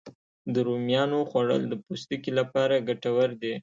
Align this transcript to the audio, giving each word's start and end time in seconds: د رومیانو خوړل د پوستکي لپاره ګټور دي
د 0.53 0.55
رومیانو 0.67 1.19
خوړل 1.29 1.63
د 1.67 1.73
پوستکي 1.83 2.31
لپاره 2.39 2.83
ګټور 2.87 3.29
دي 3.41 3.53